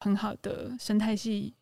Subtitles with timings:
[0.00, 1.54] 很好的生态系，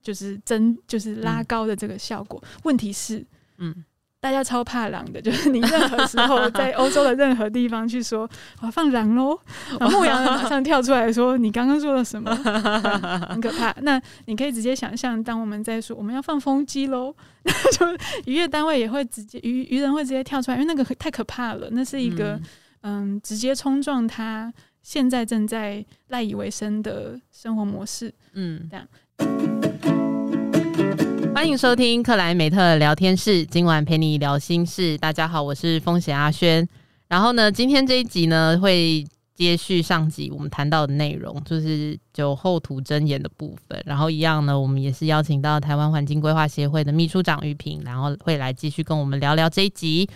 [0.00, 2.40] 就是增就是拉高的这个效果。
[2.44, 3.26] 嗯、问题是，
[3.58, 3.84] 嗯。
[4.20, 8.20] 大家超怕狼的，就是你任何时候在欧洲的任何地方去说
[8.60, 9.36] 我要放狼喽，
[9.90, 12.32] 牧羊人马上跳出来说你刚刚说了什么，
[13.28, 13.74] 很可怕。
[13.80, 17.12] 那你可以直接想象，当我们在说我们要放风机喽，
[17.42, 17.84] 那就
[18.26, 22.34] 渔业单位也会直接渔渔人会直接跳出来，因为那个太可怕了，那是一个
[22.82, 28.86] 嗯，嗯直接冲撞他现在正在赖以为生的生活模式，嗯，这样。
[31.32, 34.98] 欢迎收听克莱美特聊天室，今晚陪你聊心事。
[34.98, 36.68] 大家好，我是风险阿轩。
[37.06, 39.06] 然后呢，今天这一集呢，会
[39.36, 43.80] 接续上集我们谈到的内容，就是酒后吐真言的部分。
[43.86, 50.08] 然后一样呢，我们也是邀请到台湾环境规划协会的秘书长玉平，然后会来继续跟我们聊聊这一集。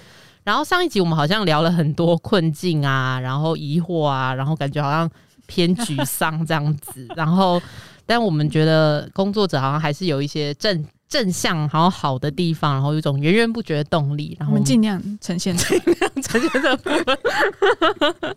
[0.47, 5.11] 然后上一集我们好像聊了很多困境啊，然后疑惑啊，然后感觉好像
[5.47, 7.05] 偏沮丧这样子。
[7.17, 7.61] 然后，
[8.07, 10.85] 但我们觉得工作者好像还是有一些正。
[11.09, 18.37] 正向好好的地方，然后有一种源源不绝的动力，然后我们尽量呈现，尽量呈现这部分。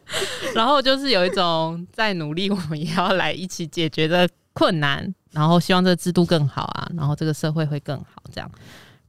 [0.54, 8.48] 然后就是有一种在努力，我们也要来一起解决的困难，然后希望这个制度更好啊，然后这个社会会更好这样。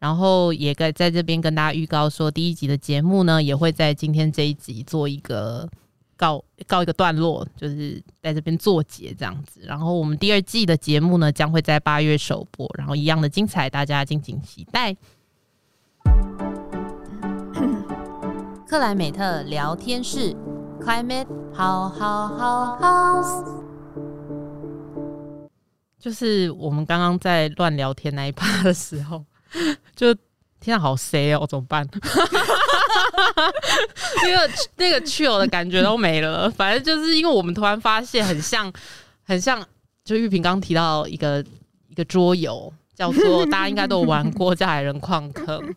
[0.00, 5.68] 然后也在在这边跟大家预告说，第一集的节目呢，也会在今天这一集做一个。
[6.16, 9.62] 告告一个段落，就是在这边作结这样子。
[9.64, 14.94] 然后我们第二季的节目呢，将会在八月首播，然后一样的精彩，大家敬请期待。
[18.68, 20.36] 克莱美特聊天室
[20.82, 23.62] ，Climate How How How House，
[25.98, 29.24] 就是我们刚刚在乱聊天那一趴的时候，
[29.96, 30.14] 就。
[30.62, 31.88] 天啊，好 C 哦，怎么办？
[34.22, 36.50] 那个那个 chill 的感觉都没了。
[36.52, 38.70] 反正就是因为我们突然发现，很像，
[39.22, 39.66] 很像，
[40.04, 41.42] 就玉萍刚提到一个
[41.88, 45.74] 一个桌游，叫做大家应该都有玩过，叫矮人矿坑。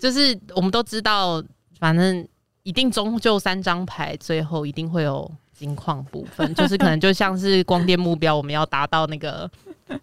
[0.00, 1.42] 就是我们都知道，
[1.80, 2.24] 反正
[2.62, 9.50] 一定终究三张牌，最后一定会有金矿部分，就是可能就像是光电目标，我们要达到那个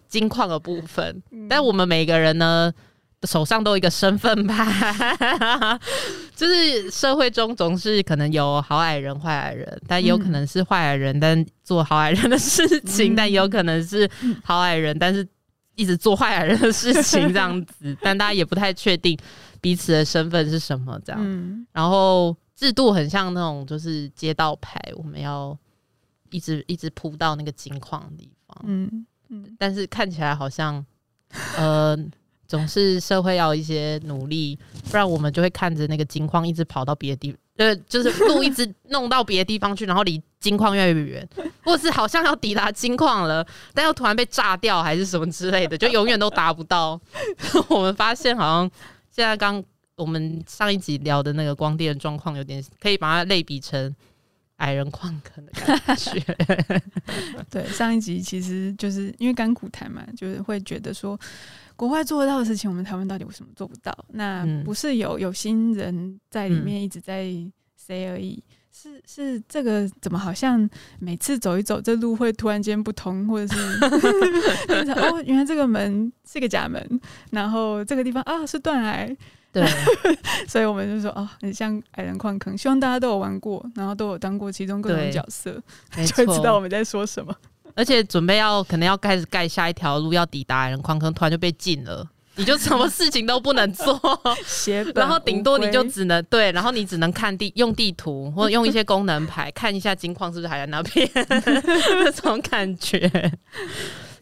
[0.06, 1.22] 金矿的部分。
[1.48, 2.70] 但我们每个人呢？
[3.24, 5.78] 手上都有一个身份牌，
[6.34, 14.10] 就是社会中总是可能有好矮人、坏矮人，但也有可能是坏矮人，但做好矮人的事情，嗯、但也有可能是
[14.42, 15.26] 好矮人，但是
[15.76, 19.16] 一直做坏矮人的事情这样子， 但大家也不太确定
[19.60, 21.20] 彼此的身份是什么这样。
[21.22, 25.56] 嗯、然后制度很像那种就是街道牌，我们要
[26.30, 28.64] 一直一直铺到那个金矿的地方。
[28.64, 30.84] 嗯嗯，但是看起来好像
[31.56, 31.96] 呃。
[32.52, 34.58] 总是社会要一些努力，
[34.90, 41.26] 不然我们就会看着那个金矿一直跑到别的地，呃，就是路一直弄到别的地方去，然后离金矿越来越远，
[41.64, 43.42] 或是好像要抵达金矿了，
[43.72, 47.00] 但又突然被炸掉，还是什么之类的，就永远都达不到。
[47.70, 48.70] 我们发现，好像
[49.10, 49.64] 现在刚
[49.96, 53.96] 我们上一集聊的那个光电状况，有点可以把它类比成
[54.56, 55.52] 矮人矿坑的
[55.86, 56.20] 感觉。
[57.50, 61.18] 对，上一集其实就是因为甘苦谈嘛，就是会觉得说。
[61.76, 63.92] 国外做得到的事情，我们台湾到底为什么做不到？
[64.10, 67.26] 那不是有有心人在里面一直在
[67.76, 70.68] say 而已，嗯、是是这个怎么好像
[71.00, 73.60] 每次走一走，这路会突然间不通，或者是
[74.94, 77.00] 哦，原来这个门是个假门，
[77.30, 79.16] 然后这个地方啊是断崖，
[79.52, 79.66] 对，
[80.46, 85.52] 所以我们就说哦，很像矮人矿坑，希望大家都有玩过，然后都有当过其中各种角色，
[86.06, 87.34] 就会知道我们在说什么。
[87.74, 92.06] 而且准备要可能要开始盖下一条路，要抵达矮人矿坑，突然就被禁了，
[92.36, 93.98] 你就什么事情都不能做，
[94.94, 103.10] 然后顶多你就只能对，然后你只能看地用地图或者用一些功能牌看一下金矿是不是还在那边 那种感觉。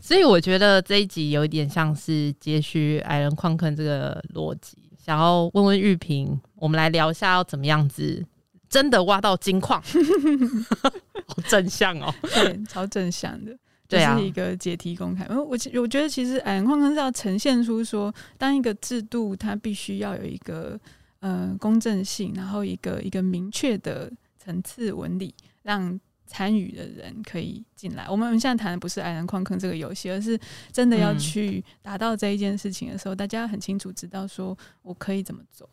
[0.00, 8.24] 所以我觉得这一集有一点像是接续矮人矿坑这个逻辑，想要问问玉萍，我们来聊一下要怎么样子。
[8.70, 9.82] 真的挖到金矿，
[11.26, 13.54] 好正向哦，对，超正向的，
[13.88, 15.26] 对啊，就是一个解题公开。
[15.28, 20.78] 我我我觉得其实矮人矿坑是要呈现出说，当一个制度它必须要有一个
[21.18, 24.08] 呃公正性，然后一个一个明确的
[24.38, 25.34] 层次纹理，
[25.64, 28.08] 让参与的人可以进来。
[28.08, 30.38] 我们现在谈的不是矮人矿坑这个游戏，而是
[30.70, 35.68] 真的要去达到这一件事情的时候，嗯、大家很清楚知道说我可以怎么走。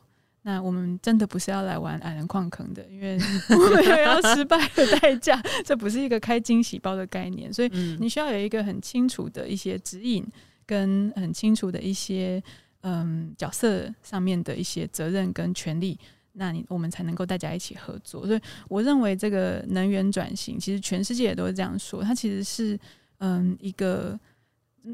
[0.48, 7.68] 那我们真的不是要来玩矮人矿坑的，因为我们有要失败的代价， 这不是一个开惊喜包的概念，所以
[8.00, 10.26] 你需要有一个很清楚的一些指引，
[10.66, 12.42] 跟很清楚的一些
[12.80, 16.00] 嗯角色上面的一些责任跟权利，
[16.32, 18.26] 那你我们才能够大家一起合作。
[18.26, 18.40] 所以
[18.70, 22.80] 我认为这个能源转型，其实全世界也都是这样说，它其实是
[23.18, 24.18] 嗯，一个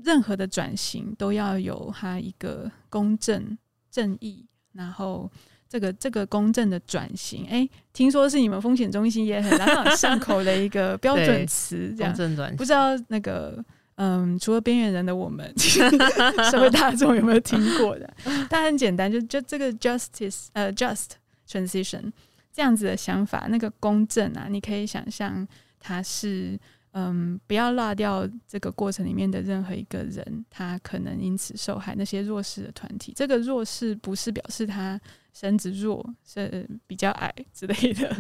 [0.04, 3.56] 任何的转型都要有它一个公正
[3.92, 5.30] 正义，然后
[5.70, 13.64] 这个这个公正的转型，哎，听说是你们风险中心也很朗朗上口的一个 标准词，这样，不知道那个。
[13.96, 15.54] 嗯，除了边缘人的我们，
[16.50, 18.12] 社会大众有没有听过的？
[18.50, 21.10] 但很简单，就就这个 justice 呃 just
[21.48, 22.12] transition
[22.52, 25.48] 这样子的想法，那个公正啊，你可以想象
[25.80, 26.60] 它是
[26.94, 31.94] 嗯，不要落掉这个过程里面的任何一个人，他可能因此受害。
[31.96, 35.00] 那些弱势的团体，这个弱势不是表示他
[35.34, 38.16] 身子弱，是比较矮之类的，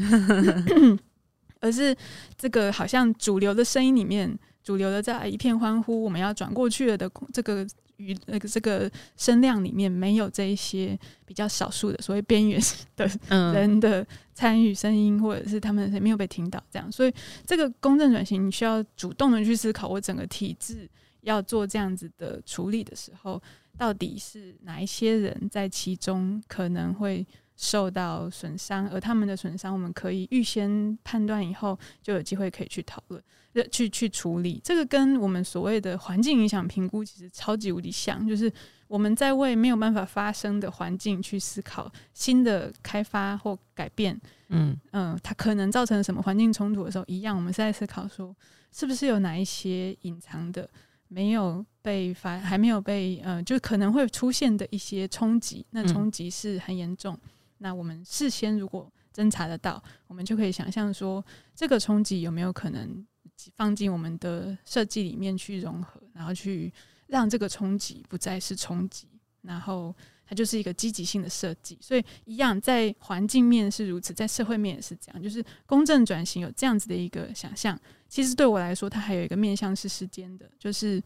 [1.61, 1.95] 而是
[2.37, 4.37] 这个好像主流的声音里面。
[4.63, 7.67] 主流的在一片欢呼，我们要转过去了的这个
[8.03, 12.61] 与那个这个声量里面，没有这一些比较少数的所谓边缘
[12.95, 13.09] 的
[13.53, 16.91] 人的参与声音，或者是他们没有被听到，这样。
[16.91, 17.13] 所以
[17.45, 20.89] 这个公正转型，你需要主动的去思考，我整个体制
[21.21, 23.41] 要做这样子的处理的时候，
[23.77, 33.21] 到底是哪一些人在其中可能会受到损伤，而他们的损伤，我们可以预先判断以后，就有机会可以去讨论。
[33.71, 34.59] 去去处理。
[34.63, 38.51] 这个，跟我们所谓的环境影响评估其实超级无敌像，就是
[38.87, 44.19] 我们在为没有办法发生的环境去思考新的开发或改变，
[44.49, 44.75] 嗯。
[44.91, 48.35] 嗯、呃，它可能造成什么环境冲突的时候，一样，我们是在思考说，
[48.71, 50.67] 是不是有哪一些隐藏的、
[51.07, 57.29] 没有被发、还没有被呃，就可能会出现的一些冲击，那冲击是很严重，嗯、
[57.63, 61.25] 那我们事先如果侦查得到，我们就可以想象说，
[61.55, 63.03] 这个冲击有没有可能。
[63.55, 66.71] 放进我们的设计里面去融合，然后去
[67.07, 69.07] 让这个冲击不再是冲击，
[69.41, 69.93] 然后
[70.25, 71.77] 它就是一个积极性的设计。
[71.81, 75.21] 所以一样，在环境面是如此，在社会面也是这样。
[75.21, 77.77] 就是公正转型有这样子的一个想象。
[78.07, 81.01] 其实对我来说，它还有一个面向是时间的，就是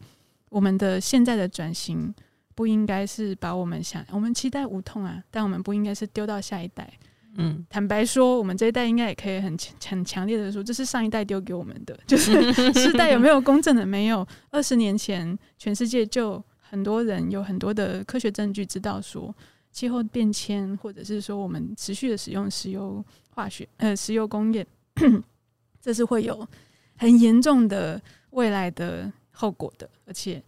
[0.50, 2.14] 我们的现在的转型
[2.58, 6.92] 不应该是把我们想我们期待无痛啊，但我们不应该是丢到下一代。
[7.36, 9.56] 嗯，坦白说，我们这一代应该也可以很
[9.86, 13.86] 很强烈的说，这是上一代丢给我们的， 就是世代有没有公正的？
[13.86, 14.26] 没有。
[14.50, 19.32] 二十年前，全世界就很多人有很多的科学证据知道说，
[19.70, 24.66] 气候变迁，或者是说我们持续的使用石油化学呃石油工业，
[25.80, 26.44] 这是会有
[26.96, 30.42] 很严重的未来的后果的，而且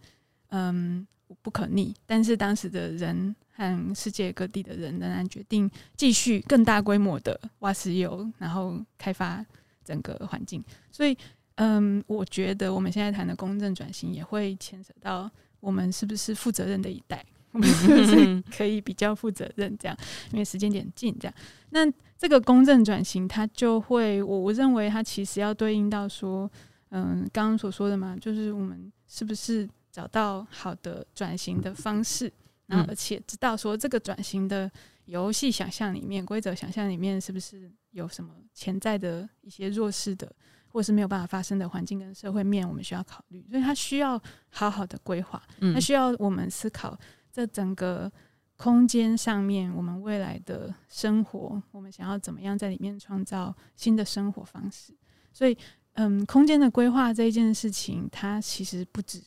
[0.49, 1.07] 嗯
[1.41, 1.93] 不可逆。
[2.05, 3.35] 但是当时的人。
[3.53, 9.45] 和世界各地的人仍然决定继续更大规模的挖石油，然后开发
[9.83, 10.63] 整个环境。
[10.89, 11.15] 所以，
[11.55, 15.29] 嗯，我觉得我们现在谈的公正转型也会牵扯到
[15.59, 19.95] 我们是不是负责任的一代，我们是不是 可以比较负责任这样？
[20.31, 21.33] 因为时间点近，这样。
[21.71, 21.81] 那
[22.17, 26.49] 这个公正转型，它就会，我我认为它其实要对应到说，
[26.89, 32.31] 嗯，刚刚所说的嘛，就是我们是不是找到好的转型的方式？
[32.67, 34.71] 然后而且知道说这个转型的
[35.05, 40.33] 游戏想象里面，规则想象里面是不是有什么潜在的一些弱势的，
[40.69, 43.45] 或是没有办法发生的环境跟社会面，我们需要考虑。
[43.49, 45.43] 所以它需要好好的规划，
[45.73, 46.97] 它需要我们思考
[47.29, 48.09] 这整个
[48.55, 54.93] 空间上面，我们未来的生活，我们想要怎么样在里面创造新的生活方式。
[55.33, 55.57] 所以，
[55.93, 59.21] 嗯，空间的规划这一件事情，它其实不只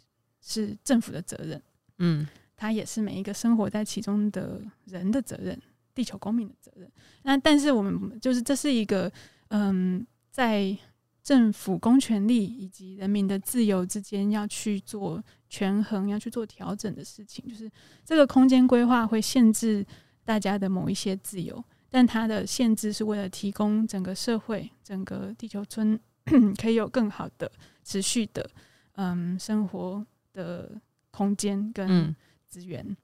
[0.45, 1.63] 是政府的责任，
[1.99, 2.27] 嗯。
[2.57, 5.61] 它也是每一个生活在其中的人的责任，
[5.93, 6.89] 地球公民的责任。
[7.25, 9.11] 那但是我们就是这是一个
[9.49, 10.75] 嗯，在
[11.21, 17.45] 政府公权力以及人民的自由之间要去做权衡、要去做调整的事情。
[17.49, 17.69] 就是
[18.05, 19.85] 这个空间规划会限制
[20.25, 25.99] 大家的某一些自由，但它的限制是为了提供整个社会、整个地球村
[26.57, 27.51] 可以有更好的
[27.83, 28.49] 持续的
[28.93, 30.79] 嗯生活的
[31.11, 31.89] 空间跟。
[31.89, 32.15] 嗯
[32.47, 32.97] 资源，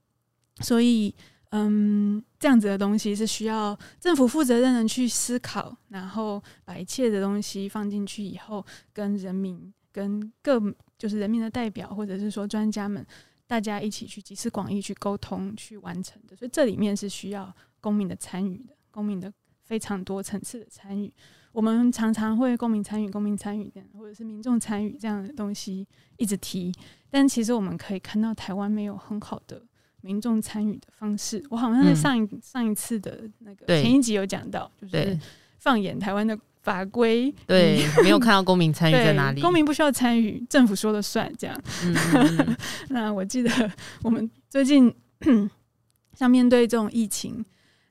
[0.61, 1.13] 所以，
[1.49, 10.57] 嗯，这样子的东西是需要政府负责任的去思考，然后把一切的东西放进去以后，跟人民、跟各
[10.97, 13.05] 就是人民的代表，或者是说专家们，
[13.45, 16.33] 大家一起去集思广益去沟通去完成的。
[16.33, 19.33] 所以这里面是需要公民的参与的，公民的
[19.65, 21.11] 非常多层次的参与。
[21.51, 25.85] 我们常常会公民参与、公民参与这样，或者是民众参与这样的东西
[26.15, 26.73] 一直提，
[27.11, 29.61] 但其实我们可以看到台湾没有很好的
[29.99, 31.43] 民众参与的方式。
[31.49, 35.19] 我好像在上一、嗯、上一次的那个前一集有讲到，就是
[35.59, 39.41] 放眼台湾的法规，对，没有看到公民参与在哪里。
[39.41, 41.61] 公民不需要参与，政府说了算这样。
[41.83, 42.57] 嗯嗯
[42.89, 43.71] 那我记得
[44.03, 44.93] 我们最近
[46.15, 47.43] 像面对这种疫情，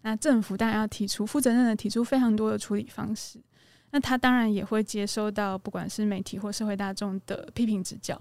[0.02, 3.38] 那政府当然要提出负责任的提出非常多的处理方式。
[3.92, 8.20] 那他当然也会接收到不管是媒体或社会大众的批评指教。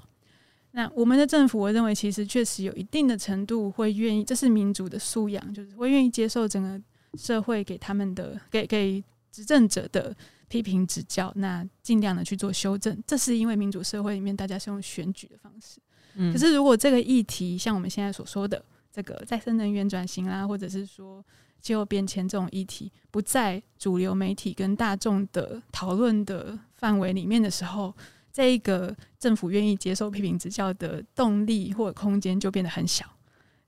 [0.71, 6.79] 那我们的政府，我认为其实确实有一定的程度会愿意，这是民主的素养，就是会愿意接受整个
[7.17, 10.15] 社会给他们的给给执政者的
[10.47, 13.01] 批评指教，那尽量的去做修正。
[13.07, 15.79] 这是因为民主社会里面大家是用选举的方式。
[16.15, 21.23] 嗯，可是如果这个议题像我们现在所说的这个再生能源转型啦，或者是说。
[21.61, 27.93] 气候变迁这种议题不在主流媒体跟大众的讨论的范围里面的时候，
[28.31, 33.05] 这一个政府愿意接受批评指教的动力或者空间就变得很小，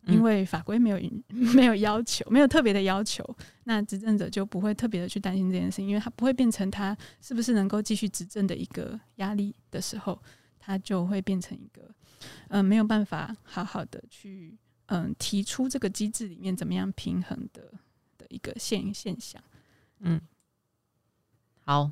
[0.06, 1.00] 因为法规没有
[1.56, 3.24] 没有要求，没有特别的要求，
[3.65, 10.22] 那执政者就不会特别的去担心这件事情，因为他不会变成他是不是能够继续执政的一个压力的时候，
[10.60, 11.84] 他就会变成一个
[12.50, 14.58] 嗯、呃、没有办法好好的去。
[14.88, 17.72] 嗯，提出这个机制里面怎么样平衡的
[18.18, 19.41] 的一个现现象，
[20.00, 20.20] 嗯，
[21.62, 21.89] 好，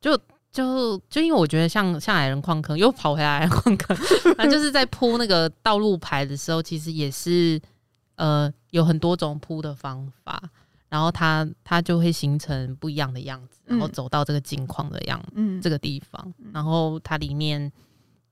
[0.00, 0.16] 就
[0.56, 3.94] 就就因为我觉得像像矮人矿坑又跑回来矮人矿坑，
[4.38, 7.60] 那就是在铺那个道路牌的时候，其实也是
[8.14, 10.42] 呃有很多种铺的方法，
[10.88, 17.70] 然后它它就会形成不一样的样子，然后走到这个金矿的样子，嗯，这个地方，然后它里面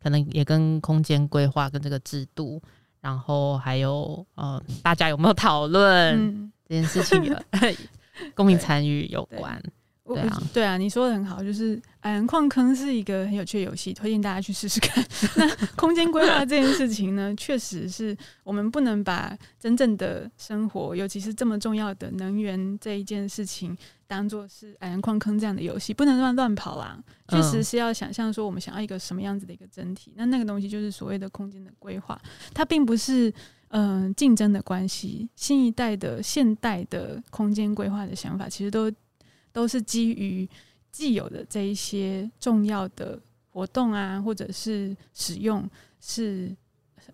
[0.03, 2.59] 可能也跟空间规划跟这个制度。
[3.01, 7.45] 然后还有呃，大家有没有讨论、嗯、这件事情的
[8.35, 9.63] 公民参与有关？
[10.07, 15.03] 对，啊，对啊，你说的很好，就是矮人矿坑是一个很有趣的游戏，推荐大家去试试看。
[15.37, 23.77] 那空间规划这件事情呢，确实是我们不能把真正的生活，尤其是这么重要的能源这一件事情。
[24.07, 26.97] 当做是矮人矿坑这样的游戏，不能乱乱跑啦。
[27.29, 30.13] 确实是要想象说，我们想要一个什么样子的一个整体。
[30.15, 32.21] 那那个东西就是所谓的空间的规划，
[32.53, 33.33] 它并不是
[33.69, 35.29] 嗯竞争的关系。
[35.35, 38.93] 新一代的现代的空间规划的想法，其实都
[39.55, 40.47] 都是基于
[40.91, 43.19] 既有的这一些重要的
[43.51, 45.67] 活动啊，或者是使用
[46.01, 46.55] 是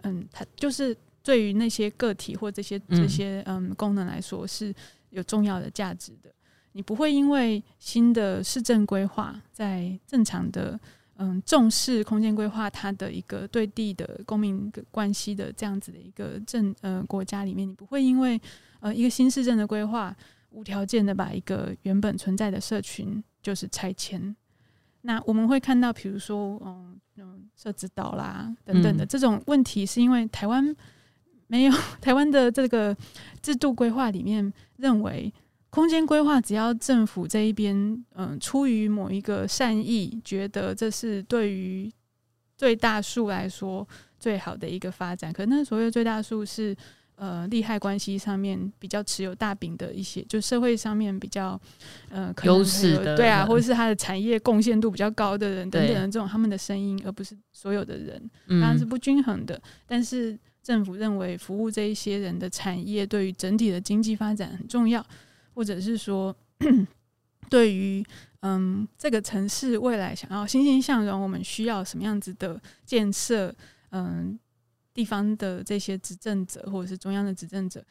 [0.01, 4.75] 嗯，它就是对于那些个体或这些这些嗯功能来说是
[5.11, 6.33] 有重要的价值的。
[6.73, 10.79] 你不会因为新的市政规划，在正常的
[11.17, 18.41] 嗯重视空间规划，它的一个对地的公民关系的这样子的一个政呃国家里面，你不会因为
[18.79, 20.17] 呃一个新市政的规划，
[20.51, 24.35] 无条件的把一个原本存在的社群就是拆迁。
[25.03, 30.75] 那我们会看到，比如说嗯嗯社子岛啦等等的这种问题，是因为台湾
[31.47, 32.97] 没有 台湾的这个
[33.41, 35.33] 制度规划里面认为。
[35.73, 41.89] 空间规划，只要政府这一边，嗯，出于某一个善意，觉得这是对于
[42.57, 43.87] 最大数来说
[44.19, 45.33] 最好的一个发展。
[45.33, 46.77] 可那所谓最大数是，
[47.21, 51.61] 呃，利害关系上面比较持有大饼的一些，就社会上面比较，
[52.09, 59.61] 呃，优势的，对啊，或者是他的产业贡献度比较高的人等等的这种他们的声音，而不是所有的人，当然是不均衡的。
[59.87, 65.05] 但是政府认为服务这一些人的产业，对于整体的经济发展很重要。
[65.53, 66.35] 或者是说，
[67.51, 68.03] 对于
[68.41, 73.55] 嗯这个城市未来想要欣欣向荣，我们需要什么样子的建设？
[73.91, 74.39] 嗯，
[74.93, 77.85] 地方的这些执政者或者是中央的执政者，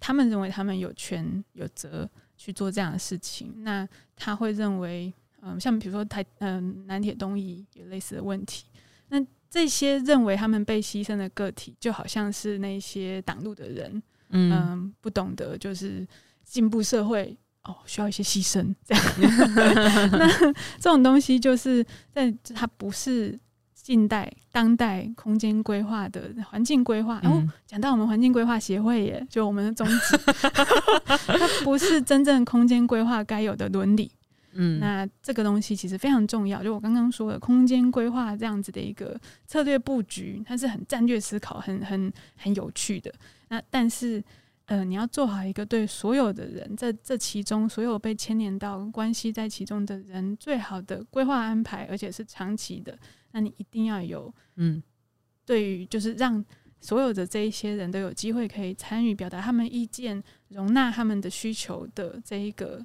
[0.00, 3.52] 他们认为他们有权有责去做这样的事情。
[3.64, 8.66] 那他会认为，嗯，像比如说台嗯南铁东移有类似的问题。
[9.08, 16.06] 那这些认为他们被牺牲的个体，就好像是那些挡路的人，嗯，嗯，不懂得就是。
[16.46, 19.02] 进步社会哦，需要一些牺牲，这样。
[20.12, 21.82] 那这种东西就是
[22.12, 23.36] 在它不是
[23.84, 27.20] 近代、当代空间规划的环境规划。
[27.22, 30.16] 然后讲到我们环境规划协会耶，就我们的宗旨，
[31.04, 34.10] 它不是真正空间规划该有的伦理。
[34.54, 36.62] 嗯，那这个东西其实非常重要。
[36.62, 43.12] 就我刚刚说的，空间规划这样子的一个策略布局，它是很战略思考、很很很有趣的。
[43.48, 44.24] 那但是。
[44.66, 52.98] 呃，你要做好一个对所有的人，在这其中所有被牵连到关系在其中的人最好的规划安排，而且是长期的。
[53.34, 54.80] 那你一定要有，嗯，
[55.44, 56.42] 对于就是让
[56.80, 62.80] 所有的这一些人都有机会可以参与、表达他们意见、容纳他们的需求的这一个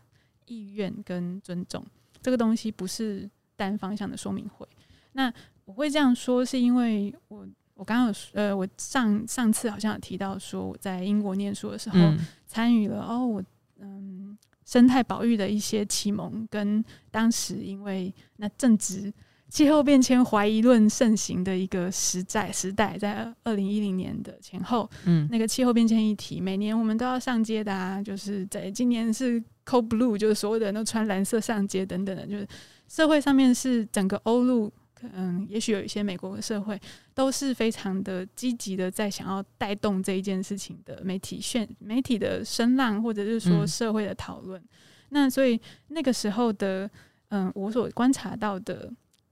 [0.47, 1.85] 意愿跟尊重。
[2.21, 4.67] 这个东西不是单方向的说明会。
[5.11, 5.31] 那
[5.65, 7.47] 我会这样说，是因为我。
[7.75, 11.97] 我刚刚有呃，我上上次好像有提到说，我在英国念书的时候
[12.45, 13.43] 参与了、嗯、哦，我
[13.79, 19.13] 嗯生态保育的一些启蒙，跟当时因为那正值
[19.49, 32.47] 气候变迁怀疑论盛行的一个时代时代，在二零一零年的前后，嗯，那个气候变迁议题，每年我们都要上街的啊，就是在今年是 Cold Blue，就是所有的人都穿蓝色上街等等的，就是
[32.87, 34.71] 社会上面是整个欧陆，
[35.13, 36.79] 嗯，也许有一些美国的社会
[37.15, 44.61] 都是非常的积极的，在想要带动这一件事情的媒体宣媒体的声浪，或者是说社会的讨论。
[44.61, 44.67] 嗯、
[45.09, 46.89] 那所以那个时候的，
[47.29, 48.91] 嗯，我所观察到的，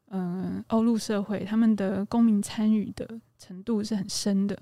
[0.10, 4.58] 嗯，欧陆社会他们的公民参与的程度是很深的。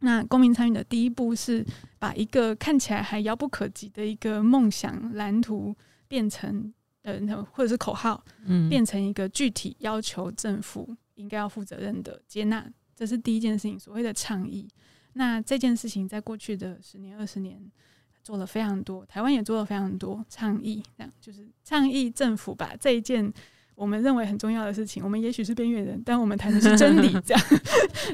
[0.00, 1.64] 那公民参与的第一步是
[1.98, 5.74] 把一个看起来还遥不可及的一个梦想蓝图
[6.08, 6.72] 变成。
[7.02, 7.18] 呃，
[7.52, 14.68] 或者是口号，嗯，变成一个具体要求政府应该要负责任的接纳，这是第一件事情，所谓的倡议。
[15.14, 17.58] 那这件事情在过去的十年、二十年
[18.22, 23.32] 做了非常多，台湾也做了非常多倡议，这样就是倡议政府把这一件。
[23.80, 27.42] 我们认为很重要的事情，我们也许是边缘人，但我们谈的是真理， 这样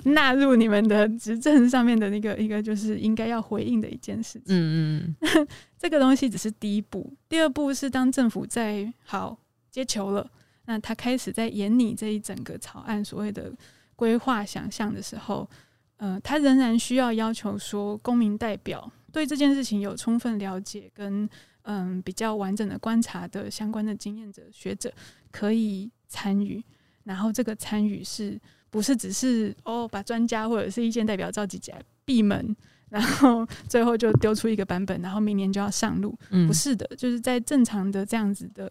[0.04, 4.54] 纳入你们的执政上面的那个一个，就是应该要回应的一件事情。
[4.54, 5.46] 嗯嗯，
[5.76, 9.37] 这个东西只是第一步，第二步是当政府在好
[9.68, 10.30] 接球了，
[10.66, 13.52] 那他开始在演你这一整个草案所谓的
[13.96, 15.50] 规划想象的时候，
[15.96, 21.28] 呃，他仍然需要要求说，公民代表对这件事情有充分了解跟。
[21.68, 24.92] 嗯，比较完整的观察的相关的经验者学者
[25.32, 26.62] 可以参与，
[27.02, 32.54] 然后这个参与是不是只是哦把专家或者是意见代表召集起来闭门，
[32.88, 36.16] 然后 最后就丢出一个版本，然后明年就要上路？
[36.30, 38.70] 嗯，不是的，就是在正常的这样子的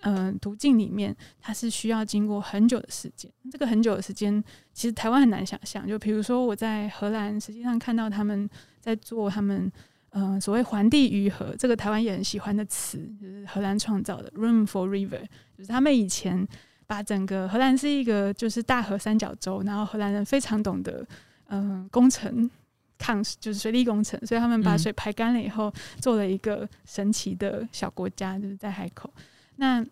[0.00, 3.30] 嗯途径里面，它是需要经过很久的时间。
[3.52, 5.86] 这个很久的时间，其实台湾很难想象。
[5.86, 9.70] 就比如说我在荷兰，实际上看到他们在做他们。
[10.14, 15.20] 嗯、呃，所谓“环地于河”这个台湾也很喜欢的词，就是荷兰创造的 “room for river”，
[15.56, 16.46] 就是他们以前
[16.86, 21.06] 把整个荷兰是一个就是大河三角洲，然后荷兰人非常懂得
[21.48, 22.50] 嗯、呃、工程
[22.98, 29.12] 抗就是水利工程，所以他们把水排干了以后，做了一个神奇的小国家，就是在海口。
[29.56, 29.84] 那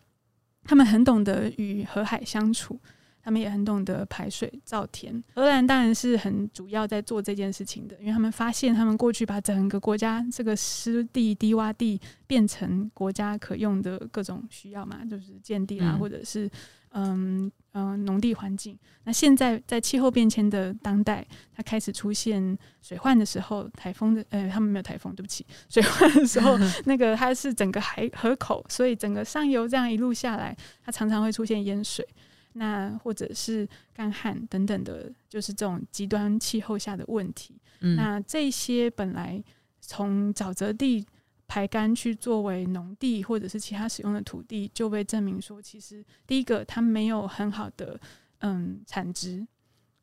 [0.65, 2.79] 他们很懂得与河海相处。
[3.23, 5.23] 他们也很懂得排水造田。
[5.35, 16.51] 荷兰当然是很主要在做这件事情的，因为他们发现他们过去把整个国家这个湿地低洼地变成国家可用的各种需要嘛，就是建地啊，或者是
[16.93, 18.79] 嗯嗯农地环境。
[19.05, 32.07] 那现在在气候变迁的当代，它开始出现水患的时候，台风的呃，他们没有台风，对不起， 水患的时候，那个它是整个海河口，所以整个上游这样一路下来，它常常会出现淹水。
[32.55, 37.55] 那或者是干旱等等的，就是这种极端气候下的问题。
[37.81, 39.43] 嗯、那这些本来
[39.81, 41.07] 从沼泽地
[41.47, 47.99] 排干去作为农地或者是其他使用的土地，就被证明说，其实第一个它没有很好的
[48.39, 49.47] 嗯产值。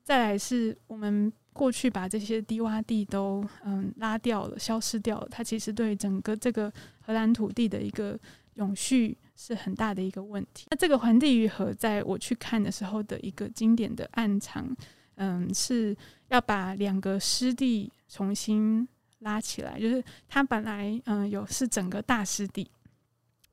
[0.04, 8.18] 再来是我们过去把这些低洼地都嗯拉掉了、消失掉了，它其实对整个这个荷兰土地的一个
[8.54, 9.18] 永续。
[9.38, 10.66] 是很大的一个问题。
[10.72, 14.76] 那这个环地于河，在我去看的时候的一个经典的案场，
[15.16, 15.96] 嗯，是
[16.30, 18.86] 要把两个湿地重新
[19.20, 19.80] 拉起来。
[19.80, 22.68] 就是它本来嗯有是整个大湿地，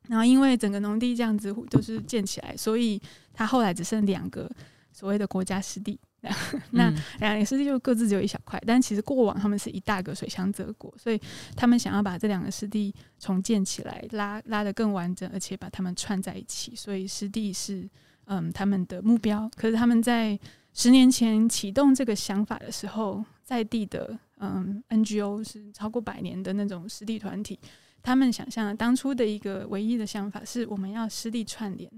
[0.09, 3.01] 然后因为整个农地这样子都是建起来，所以
[3.33, 4.51] 它后来只剩两个
[4.91, 6.01] 所谓的国家湿地。
[6.73, 11.21] 那两个湿地就各自只有一小块，但其实过往他们是一大个水乡泽国，所以
[11.57, 16.75] 他们想要把这两个湿地重建起来，拉拉得更完整，而且把它们串在一起。
[16.75, 17.89] 所以湿地是
[18.27, 19.51] 嗯他们的目标。
[19.57, 20.39] 可是他们在
[20.73, 27.59] 十年前启动这个想法的时候，在地的嗯 NGO 是超过百年的那种湿地团体，
[28.03, 31.91] 他们想象当初的一个唯一的想法是我们要湿地串联。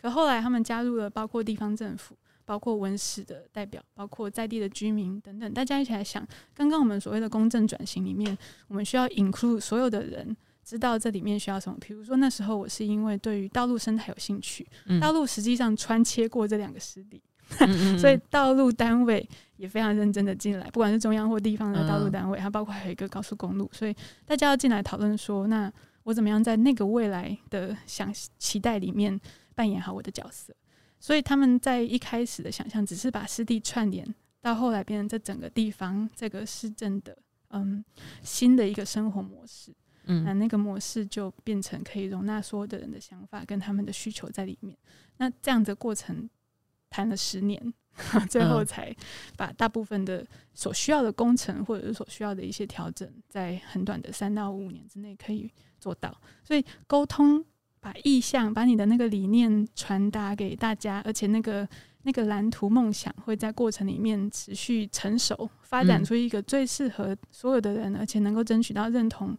[0.00, 2.16] 可后来他们加入了包括地方政府。
[2.44, 8.36] 包括文史的代表，包括在地的居民等等，大家一起来想，刚刚我们所谓的公正转型里面，
[8.68, 11.76] 我们需要 include 所有的人，知道这里面需要什么。
[11.80, 17.22] 比如说那时候我是因为对于道路生态有兴趣，嗯、道路实际上穿切过这两个湿地，
[17.60, 19.26] 嗯嗯嗯 所以道路单位
[19.56, 29.18] 也非常认真的进来，不管是中央或地方的道路单位，它包括还有一个高速公路，所以大家要进来讨论说，那我怎么样在那个未来的想期待里面
[29.54, 30.54] 扮演好我的角色。
[31.04, 37.14] 所以他们在一开始的想象只是把湿地串联，到后来变成这整个地方这个市政的
[37.48, 37.84] 嗯
[38.22, 39.70] 新的一个生活模式，
[40.04, 44.74] 嗯，那那个模式就变成可以容纳所有的人的想法跟他们的需求在里面。
[45.18, 46.26] 那这样的过程
[46.88, 47.74] 谈了十年，
[48.30, 48.90] 最后才
[49.36, 56.18] 把大部分的所需要的工程或者是所需要的一些调整，在很短的三到五年之内可以做到。
[56.42, 57.44] 所以沟通。
[57.84, 61.68] 把意向，把你的那个理念传达给大家，而且那个
[62.04, 69.36] 那个蓝图梦想会在过程里面持续成熟，发展出一个最适合所有的人，而且能够争取到认同，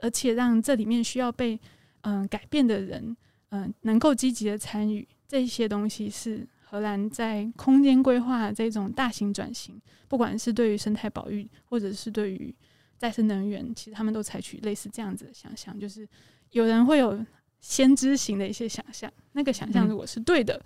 [0.00, 1.58] 而且让这里面需要被
[2.02, 3.16] 嗯、呃、改变的人
[3.48, 5.08] 嗯、呃，能够积极的参与。
[5.26, 12.54] 这些东西，是荷兰在空间规划这种大型转型，不管是对于生态保育，或者是对于
[12.98, 16.06] 再生能源，其实他们都采取类似这样子的想象，就是
[16.50, 17.24] 有人会有
[17.60, 20.60] 先知型的一些想象，那个想象如果是对的，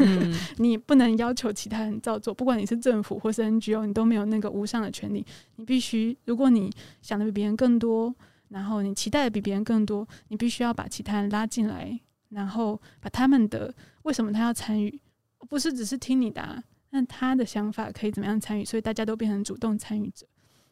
[0.00, 5.24] 嗯、 你不能要求其他人照做，不管你是政府或是 NGO，你都没有那个无上的权利。
[5.56, 6.70] 你必须，如果你
[7.02, 8.14] 想的比别人更多，
[8.48, 12.00] 然后你期待的比别人更多，你必须要把其他人拉进来。
[12.30, 15.00] 然后把他们的为什么他要参与，
[15.48, 18.64] 不是只是听你的啊，那他的想法可以怎么样参与？
[18.64, 20.26] 所以大家都变成主动参与者，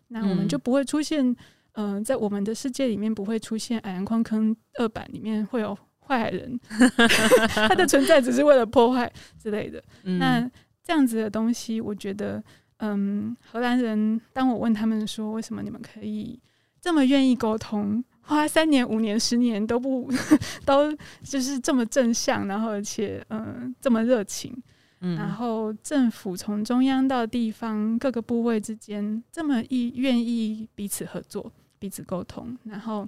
[0.08, 1.37] 那我们就不会出现，嗯、
[1.72, 6.58] 呃，在我们的世界里面不会出现《矮人矿坑二版》里面会有坏人，
[7.48, 9.82] 他的存在只是为了破坏之类的。
[10.18, 10.40] 那
[10.82, 12.42] 这样子的东西，我觉得，
[12.78, 16.38] 嗯，荷兰人，当我问他们说，为什么你们可以
[16.80, 18.04] 这么愿意沟通？
[18.24, 20.08] 花三年、五年、十年都不
[20.64, 24.56] 都就是这么正向，然后而且嗯、呃、这么热情，
[25.00, 31.52] 嗯，然后政府从中央到地方各个部位之间这么意愿意彼此合作、
[31.83, 33.05] 彼此沟通，然后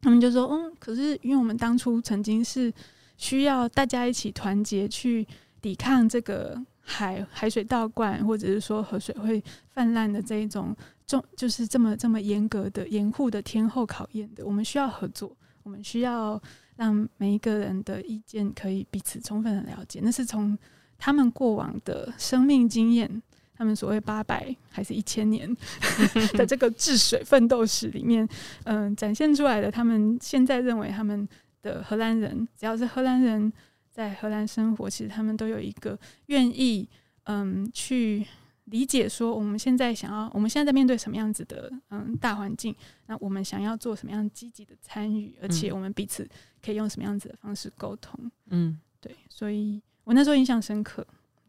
[0.00, 2.72] 他们就说嗯，可是因为我们当初曾经是
[3.18, 5.26] 需要大家一起团结去
[5.60, 10.74] 抵抗这个海海水倒灌，或者是说河水会泛滥的这一种
[11.06, 11.22] 重。
[11.36, 16.40] 就是这么这么严格的严酷的天后考验的，我们需要合作，我们需要
[16.76, 20.00] 让每一个人的意见可以彼此充分的了解。
[20.02, 20.56] 那是从
[20.96, 23.22] 他们过往的生命经验，
[23.60, 25.46] 他们所谓八百还是一千年
[26.32, 28.26] 的这个治水奋斗史里面，
[28.64, 29.70] 嗯、呃，展现出来的。
[29.70, 31.28] 他们现在认为，他们
[31.60, 33.52] 的荷兰人，只要是荷兰人
[33.90, 36.88] 在荷兰生活，其实他们都有一个愿意，
[37.24, 38.26] 嗯，去。
[38.66, 42.72] 理解说，我们现在想要，我们现在在面对什么样子的嗯大环境？
[43.06, 45.36] 那我们想要做什么样积极的参与？
[45.42, 46.24] 而且我们彼此
[46.64, 48.30] 可以用什么样子的方式沟通？
[48.46, 51.04] 嗯，对，所以我那时候印象深刻。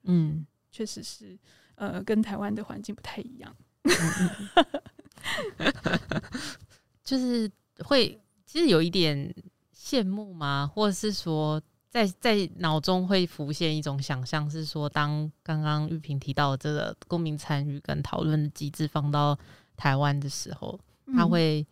[0.06, 1.38] 嗯，确实是，
[1.82, 3.52] 呃，跟台湾的环境不太一样。
[7.04, 9.34] 就是会，其实有一点
[9.76, 10.70] 羡慕吗？
[10.72, 11.60] 或者是说？
[11.90, 19.38] 在在脑中会浮现一种想象，是说，当刚刚玉萍提到这个公民参与跟讨论的机制放到
[19.76, 20.80] 台湾的时候，
[21.14, 21.68] 它会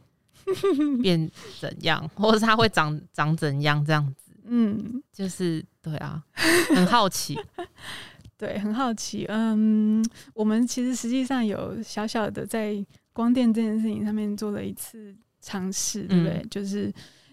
[1.01, 4.33] 变怎样，嗯、 或者是它会长长怎样这样子？
[4.43, 6.21] 嗯，就是对啊，
[6.75, 7.39] 很好奇，
[8.39, 9.25] 对，很好奇。
[9.27, 16.39] 嗯，我们其实实际上有小小的在光电这件事情上面做了一次尝试，对不对？
[16.41, 16.91] 嗯、就是。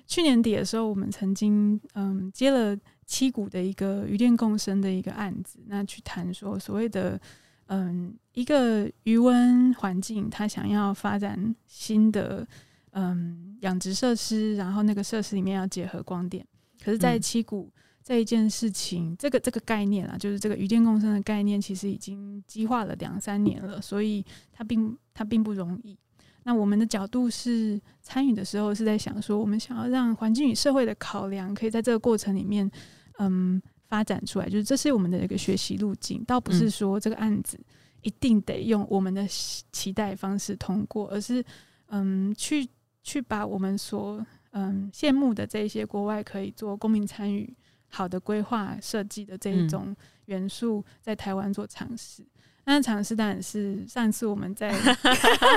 [0.09, 7.21] 去年底的时候，我们曾经嗯接了七股的一个渔电共生的一个案子，那去谈说所谓的
[7.67, 12.47] 嗯一个鱼温环境，它想要发展新的
[12.93, 16.47] 嗯养殖设施，然后那个设施里面要结合光电。
[16.81, 17.69] 可是，在七股
[18.07, 25.99] 这一件事情，嗯、这个这个概念啊，就是这个与电共生的概念，其实已经激化了两三年了，所以它并它并不容易。
[26.45, 32.71] 那我们的角度是参与的时候，是在想说，我们想要让环境与社会的考量可以在这个过程里面，
[33.19, 37.59] 嗯，发展出来，就是这是我们的一个学习路径，倒不是说这个案子
[38.03, 41.45] 一定得用我们的期待方式通过，而是
[41.89, 42.69] 嗯，去
[43.03, 47.53] 去把我们所嗯羡慕的这一些国外可以做公民参与、
[47.97, 52.23] 好的规划设计的这一种元素，在台湾做尝试。
[52.67, 54.71] 那尝试当然是上次我们在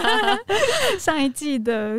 [0.97, 1.97] 上一季的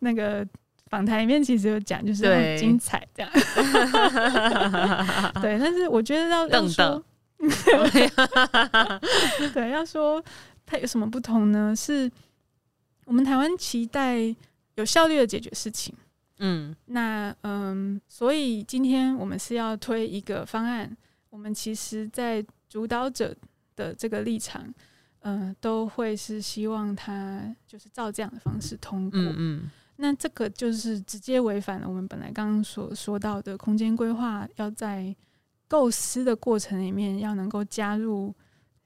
[0.00, 0.46] 那个
[0.88, 3.32] 访谈里面，其实有讲，就是很精彩这样。
[5.40, 7.02] 对，但是我觉得要要说，
[9.54, 10.22] 对，要说
[10.66, 11.74] 它有什么不同呢？
[11.74, 12.10] 是
[13.06, 14.18] 我们台湾期待
[14.74, 15.94] 有效率的解决事情。
[16.38, 20.96] 嗯，那嗯，所以今天我们是要推一个方案，
[21.30, 23.36] 我们其实在主导者。
[23.78, 24.74] 的这个立场，
[25.20, 29.20] 嗯、呃，都会是希望他就是照这样的方式通过。
[29.20, 35.14] 嗯，嗯，那这个就是直接违反了我们本来刚刚所说到的空间规划，要在
[35.68, 38.34] 构思的过程里面要能够加入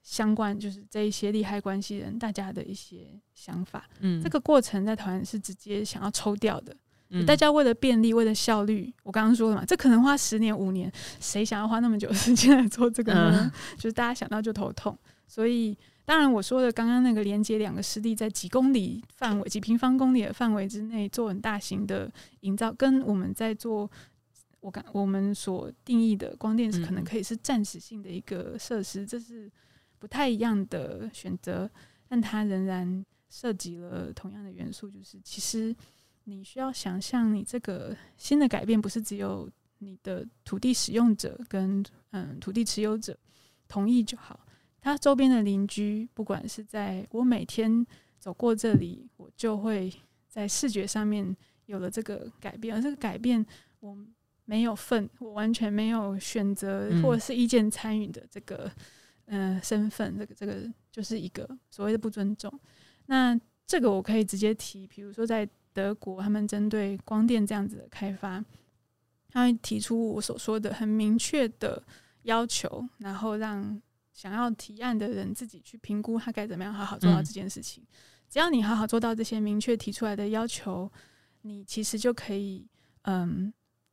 [0.02, 3.88] 相关，就是这一些利害关系人大家的一些想法。
[4.00, 6.76] 嗯，这个过程在台湾是直接想要抽掉的。
[7.14, 13.40] 嗯，大家为了便利，为了效率，我刚刚说了嘛，这可能花十年五年，谁想要花那么久时间来做这个呢？
[13.44, 14.98] 嗯、 就是大家想到就头痛。
[15.28, 23.90] 所以，当然我说的刚刚那个连接两个湿地在几公里范围、几平方公里的范围之内做很大型的营造，跟我们在做
[24.60, 29.50] 我刚我们所定义的光电是可能可以是暂时性的一个设施，这是
[29.98, 31.70] 不太一样的选择，
[32.08, 35.76] 但它仍然涉及了同样的元素，就是其实。
[36.24, 43.18] 你需要想象，你这个新的改变不是只有你的土地使用者跟嗯土地持有者
[43.66, 44.38] 同意就好。
[44.80, 47.86] 他周边的邻居，不管是在我每天
[48.18, 49.92] 走过这里，我就会
[50.28, 53.44] 在视觉上面有了这个改变，而这个改变
[53.80, 53.96] 我
[54.44, 58.70] 没有份，我完全没有选择或者是意见参与的这个
[59.26, 62.52] 嗯、呃、身份，这个这个就是一个所谓的不尊重。
[63.06, 68.44] 那这个我可以直接提，比如说在德国，他们针对光电这样子的开发，
[69.28, 71.82] 他会提出我所说的很明确的
[72.22, 73.80] 要求，然后让。
[74.14, 77.82] 想要提案的人自己去评估他该怎么样好好做到这件事情。
[78.28, 80.92] 只要你好好做到这些明确提出来的要求，
[81.40, 82.68] 你其实就可以
[83.04, 83.50] 嗯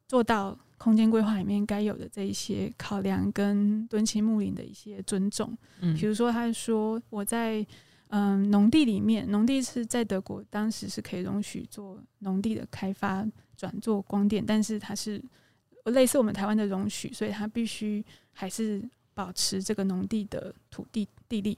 [0.09, 5.57] 做到空间规划里面该有的这一些考量跟敦亲睦邻的一些尊重。
[5.79, 7.65] 嗯，比如说他说我在
[8.09, 13.25] 嗯农地里面，农地是在德国当时是可以容许做农地的开发
[13.57, 15.19] 转做光电，但是它是
[15.85, 18.81] 类似我们台湾的容许，所以它必须还是。
[19.15, 21.57] 保持这个农地的土地地利，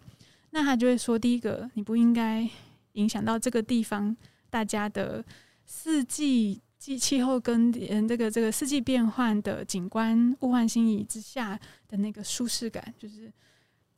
[0.49, 2.49] 那他就会说：第一个，你不应该
[2.93, 4.17] 影响到这个地方
[4.49, 5.23] 大家的
[5.63, 12.91] 四季季气候跟嗯这个这个四季变换的景观，物换星移之下的那个舒适感。
[12.97, 13.31] 就是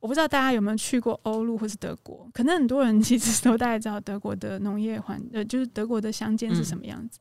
[0.04, 7.18] 我不知道大家有没有去过欧陆或是德国，可能很多人其实都大概知道德国的农业环呃，就是德国的乡间是什么样子，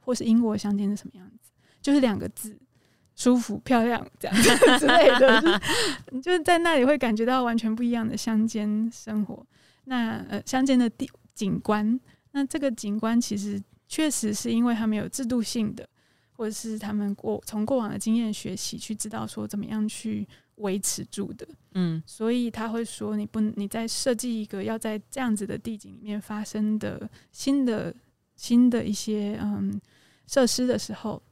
[0.00, 1.50] 或是英国乡间是什么样子，
[1.82, 2.58] 就是两个字。
[3.14, 5.60] 舒服、漂亮，这样子之类的，就是，
[6.12, 9.46] 你就是在那里会感觉到完全不一样的乡间生活。
[9.84, 12.00] 那呃，乡间的地景观，
[12.32, 15.88] 那这个景观其实确实是因为他们有制度性的，
[16.36, 21.46] 或者是他们过从过往的经验学习，去知道说怎么样去维持住的。
[21.72, 27.94] 嗯，所以他会说，你不你在设计一个要在这样子的地景里面发生的新的
[28.36, 29.80] 新的一些嗯
[30.26, 31.22] 设施的时候。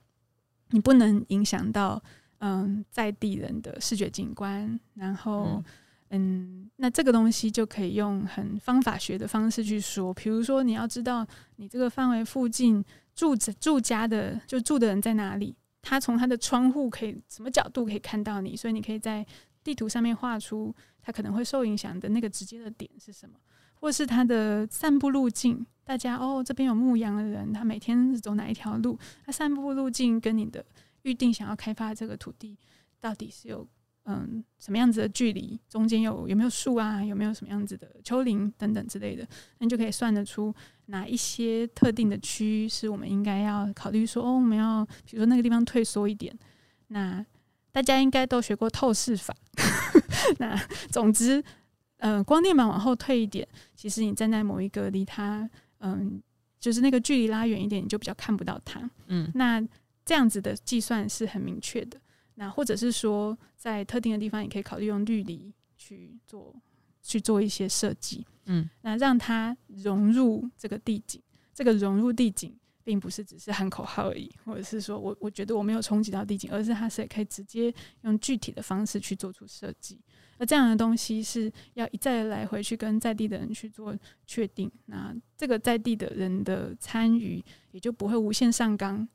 [0.75, 2.03] 你不能影响到
[2.39, 5.65] 嗯在地人的视觉景观，然后嗯，
[6.13, 10.13] 嗯那这个东西就可以用很方法学的方式去说。
[10.15, 19.27] 比如说，你要知道你这个范围附近住着住家的就住的人在哪里，他从他的窗户可以什么角度可以看到你，所以你可以在
[19.65, 23.37] 地图上面画出他可能会受影响的那个直接的点是什么，
[23.75, 25.65] 或是他的散步路径。
[25.85, 28.99] 大家哦，这边有牧羊的人，他每天是走哪一条路？
[29.25, 30.65] 他散步路径跟你的
[31.03, 32.57] 预定想要开发这个土地，
[33.01, 33.67] 到底是有
[34.05, 35.59] 嗯什么样子的距离？
[35.69, 37.05] 中间有有没有树啊？
[37.05, 39.23] 有没有什么样子的丘陵等等之类的？
[39.59, 40.55] 那你就可以算得出
[40.87, 46.37] 哪一些特定的区域是我们应该要考虑说哦，我们要比如说那个地方退缩一点。
[46.89, 47.25] 那
[47.71, 49.35] 大家应该都学过透视法。
[50.39, 50.57] 那
[50.91, 51.43] 总之，
[51.97, 55.49] 呃，光电板往后退一点，其实你站在某一个离它。
[55.79, 56.23] 嗯，
[56.61, 58.91] 就是那个距离拉远一点，你就比较看不到它。
[59.07, 59.61] 嗯，那
[60.05, 61.99] 这样子的计算是很明确的。
[62.35, 66.55] 那或者是说，在特定的地方，也可以考虑用绿篱去做
[67.03, 68.27] 去做一些设计。
[68.47, 71.23] 嗯，那让它融入这个地景。
[71.55, 80.01] 这个融入地景，并不是只是喊口号而已，或者是说我我觉得我没有冲击到地景，而是它是可以直接用具体的方式去做出设计。
[80.39, 83.95] 那这样的东西是要一再来回去跟在地的人去做
[84.27, 89.07] 确定，那这个在地的人的参与也就不会无限上纲。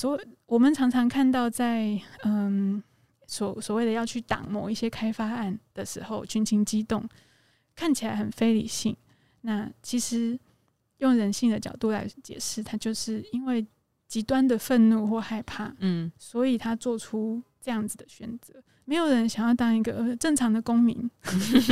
[0.00, 2.82] 所我们常常看到在嗯
[3.26, 7.06] 所所谓的要去挡某一些开发案的时候，群情激动，
[7.76, 8.96] 看起来很非理性。
[9.42, 10.40] 那其实
[10.96, 13.66] 用人性的角度来解释，他就是因为
[14.08, 18.54] 极端的愤怒或害怕，嗯，所以他做出这样子的选择。
[18.90, 21.08] 没有人想要当一个正常的公民。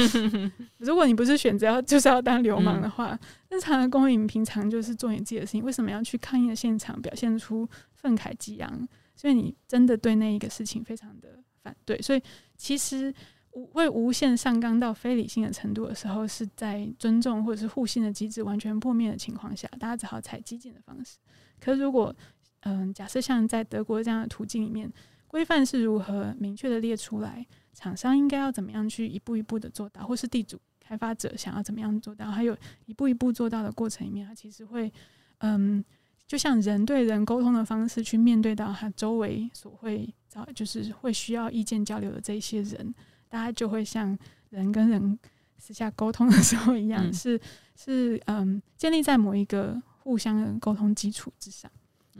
[0.78, 3.18] 如果你不是选择要 就是要当流氓的话，嗯、
[3.50, 5.64] 正常的公民平常就是做你自己的事情。
[5.64, 8.86] 为什么要去抗议的现场表现出愤慨激昂？
[9.16, 12.00] 所以你真的对那一个事情非常的反对。
[12.00, 12.22] 所以
[12.56, 13.12] 其实
[13.50, 21.18] 无会无限上纲到非理性的程度的时候，是在尊重或者是互信的机制完全破灭的情况下，大家只好采激进的方式。
[21.58, 22.14] 可是如果
[22.60, 24.88] 嗯，假设像在德国这样的途径里面。
[25.28, 27.46] 规范是如何明确的列出来？
[27.74, 32.28] 厂商应该要怎么样去一步一步的做到，或是地主开发者想要怎么样做到？
[32.28, 34.92] 还有一步一步做到的过程里面，它其实会，
[35.38, 35.84] 嗯，
[36.26, 42.92] 就像人对人沟通的方式去面对到他周围所会找，就是会需要意见交流的这一些人，
[43.28, 44.18] 大家就会像
[44.50, 45.16] 人跟人
[45.56, 47.40] 私下沟通的时候一样，嗯、是
[47.76, 51.70] 是嗯，建立在某一个互相的沟通基础之上，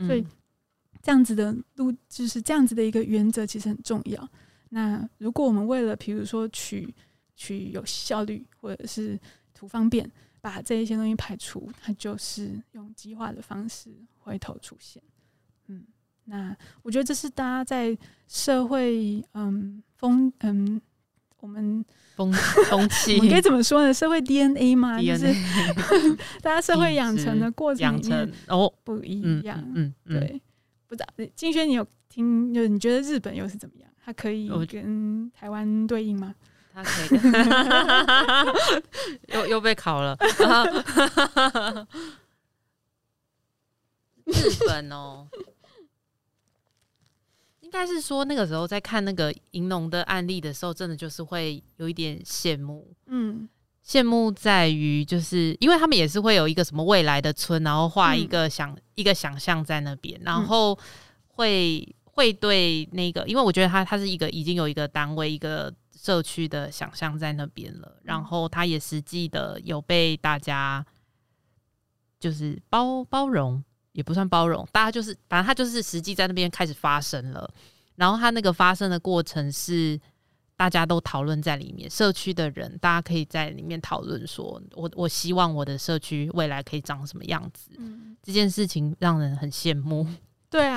[0.07, 0.25] 所以。
[1.03, 4.29] 这样子的路就是这样子的一个原则，其实很重要。
[4.71, 6.93] 那如果我们为了，比如说取
[7.37, 9.19] 取有效率，或者是
[9.55, 15.03] 图方便，把这一些东西排除，它就是用激化的方式回头出现。
[15.69, 15.85] 嗯，
[16.25, 20.81] 那我觉得这是大家在社会嗯风嗯
[21.41, 21.85] 我们
[22.17, 22.33] 风
[22.69, 23.95] 风气，你该 怎么说呢？
[23.95, 25.01] 社会 DNA 嘛？
[25.01, 25.33] 就是
[26.43, 30.43] 大家社会养成的过程里面哦不一样，嗯，对，
[30.89, 32.53] 不知道金轩你有听？
[32.53, 33.89] 就你觉得日本又是怎么样？
[34.03, 36.35] 它可以跟台湾对应吗？
[36.73, 37.21] 它可以，
[39.35, 40.17] 又又被考了。
[44.25, 44.33] 日
[44.67, 45.27] 本哦，
[47.61, 52.95] 应该是说那个时候在看那个银龙的案例的时候，真的就是会有一点羡慕。
[53.07, 53.49] 嗯，
[53.89, 60.79] 羡慕在于就是因为他们也是会有一个什么未来的村，然后画一个想、嗯、一个想象在那边，然后
[61.29, 70.85] 会会对那个，因为我觉得他他是一个已经有一个单位一个社区的想象在那边了，然后他也实际的有被大家
[72.21, 73.65] 就是包包容。
[73.93, 77.51] 也不算包容，大家就是，反正他就是实际在那边开始发生了，
[77.97, 79.99] 然后他那个发生的过程是
[80.59, 90.05] 大家都讨论在里面，社区的人大家可以在里面讨论，说我我希望我的社区未来可以长什么样子，嗯、这件事情让人很羡慕。
[90.51, 90.77] 对啊，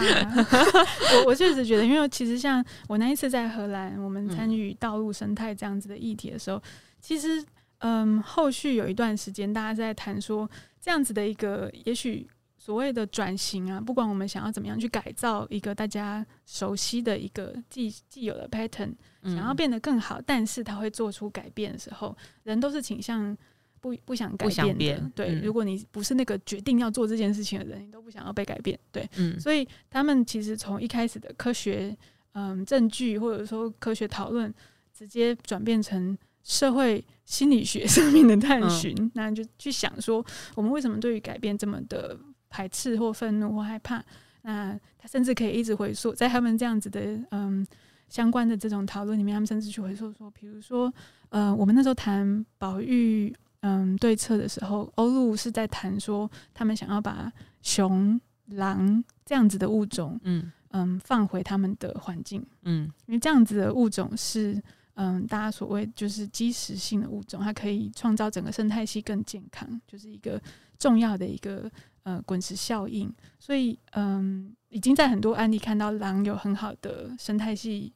[1.17, 6.61] 我我确实觉得，因为其实像我那一次在荷兰，我们参与道路生态这样子的议题的时候，嗯、
[7.01, 7.43] 其实
[7.79, 10.47] 嗯，后续有一段时间大家在谈说
[10.79, 12.29] 这样子的一个也许。
[12.63, 18.93] 所谓的转型啊，不管我们想要怎么样去改造一个大家熟悉的一个既既有的 pattern，
[19.23, 23.35] 想要变得更好，但是他会做出改变的时候，人都是倾向
[23.79, 24.73] 不不想改变的。
[24.75, 28.79] 变对，嗯、如果你不是那个决定要做这件事情的人，你都不想要被改变。
[28.91, 31.97] 对，嗯、所以他们其实从一开始的科学
[32.33, 34.53] 嗯证据或者说科学讨论，
[34.93, 42.15] 直接转变成社会心理学上面的探寻，嗯、那就去想说，我们为什么对于改变这么的。
[42.51, 44.03] 排斥或愤怒或害怕，
[44.43, 46.99] 那他甚至可以一直回溯，在他们这样子的
[47.31, 47.65] 嗯
[48.09, 50.93] 相关的这种讨论里面，他们甚至去回溯说，比如说
[51.29, 64.61] 呃，我们那时候谈保育嗯对策的时候，欧陆是在谈说，他们想要把熊、狼这样子的物种嗯嗯放回他们的环境，嗯，因为这样子的物种是
[64.95, 70.41] 嗯大家所谓就是基石性的物种，它可以创造整个生态系更健康，就是一个
[70.77, 71.71] 重要的一个。
[72.03, 77.93] 呃，滚石效应，所以嗯，已经在很多案例看到狼有很好的生态系，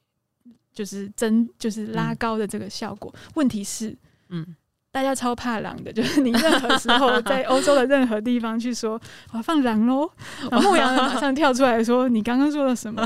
[0.71, 3.11] 就是增，就是拉高的这个效果。
[3.15, 3.97] 嗯、问题是，
[4.29, 4.55] 嗯，
[4.91, 10.07] 大家超怕狼的，就是你任何时候在欧洲的任何地方去说我要放狼喽，
[10.51, 13.03] 然后牧羊人马上跳出来说你刚刚说了什么，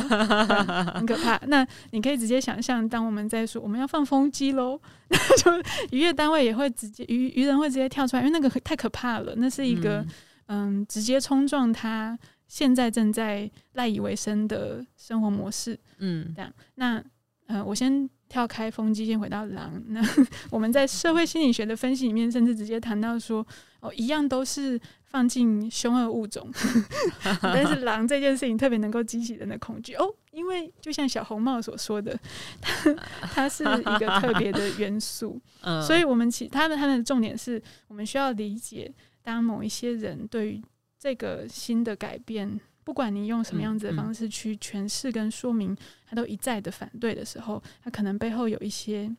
[0.93, 1.39] 很可怕。
[1.47, 5.51] 那你可以直接想象，当我们在说我们要放风机喽， 那就
[5.91, 10.01] 渔业单位也会直接渔渔人会直接跳出来，因为那个太可怕了，那是一个。
[10.01, 10.07] 嗯
[10.49, 15.79] 嗯，直接冲撞他现在正在赖以为生的生活模式。
[15.99, 16.51] 嗯，这样。
[16.75, 17.01] 那
[17.45, 19.81] 呃，我先跳开风机，先回到狼。
[19.88, 20.01] 那
[20.49, 23.45] 我们在社会心理学的分析里面，甚至直接谈到说，
[23.79, 26.47] 哦，一样都是放进凶恶物种，
[27.41, 32.15] 但是狼这件事情特别能够激起人的恐惧哦，因为就像小红帽所说的，
[32.62, 35.39] 它它是一个特别的元素。
[35.62, 38.91] 嗯，所以我们其他的他们的重点是我们需要理解。
[39.30, 40.62] 当某一些人对于
[40.98, 49.15] 这个新的改变，不管你用什么样子的方式去诠释跟说明，他都一再的反对的时候，他可能背后有一些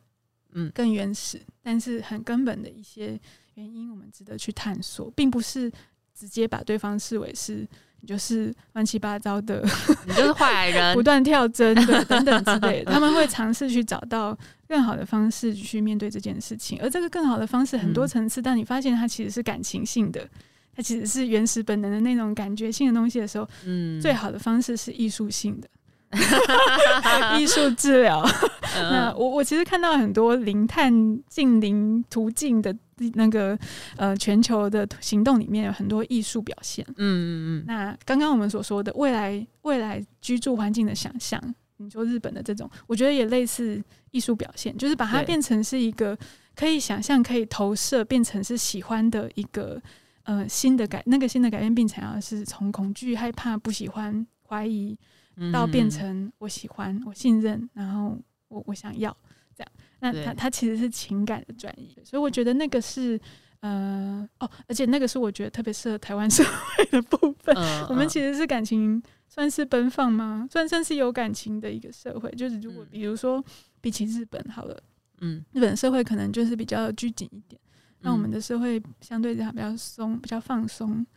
[0.51, 0.69] 嗯。
[0.75, 3.17] 更原始，但是很根本的一些
[3.53, 5.71] 原因，我们值得去探索，并不是
[6.13, 7.65] 直接把对方视为是
[8.01, 9.63] 你就是乱七八糟的，
[10.05, 14.37] 你就是坏人，不断跳针的等等之类的， 他们会尝试去找到。
[14.71, 18.41] 更好的方式去面对这件事情，而这个更好的方式很多层次。
[18.41, 20.25] 当你发现它其实是感情性的，
[20.73, 25.67] 它其实是原始本能的那种感觉性的东西的时候，嗯，最好的方式是艺术性的，
[27.39, 28.23] 艺术治疗。
[28.73, 30.91] 那我我其实看到很多零碳
[31.27, 32.75] 近零途径的
[33.13, 33.57] 那个
[33.97, 36.85] 呃全球的行动里面有很多艺术表现。
[36.89, 37.63] 嗯嗯嗯。
[37.67, 41.41] 那刚刚我们所说的未来未来居住环境的想象。
[41.77, 46.15] 你说日本的这种，我觉得也类似艺术表现，就是把它变成是一个
[46.55, 49.81] 可以想象、可以投射，变成是喜欢的一个
[50.25, 54.95] 呃新的改，那个新的改变，并且要是从恐惧、害怕、不喜欢、怀疑，
[55.51, 58.17] 到变成我喜欢、我信任，然后
[58.47, 59.15] 我我想要
[59.55, 59.71] 这样。
[59.99, 63.19] 那它它其实是情感的转移，所以我觉得那个是
[63.59, 67.55] 呃哦，而且那个是我觉得特别适合台湾 社会的部分。
[67.89, 69.01] 我们其实是感情。
[69.33, 70.45] 算是奔放吗？
[70.51, 72.29] 算算是有感情的一个社会。
[72.31, 73.41] 就是如果比如说
[73.79, 74.77] 比起日本好了，
[75.21, 77.57] 嗯，日本社会可能就是比较拘谨一点，
[78.01, 81.07] 那、嗯、我们的社会相对来讲比较松，比较放松。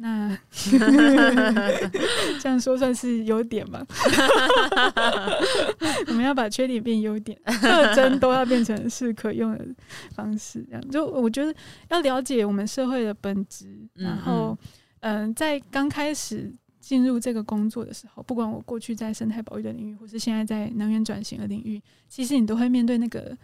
[0.00, 0.38] 那
[2.40, 3.84] 这样说算是优点吧？
[6.06, 9.66] 我们要把缺点变优点，特征都要变成是可用的
[10.14, 10.64] 方式。
[10.68, 11.52] 这样就我觉得
[11.88, 14.56] 要了解我们社会的本质，然后
[15.00, 23.36] 嗯、呃，在刚开始进入这个工作的时候，不管我过去在生态保育的领域，或是现在在能源转型的领域，其实你都会面对那个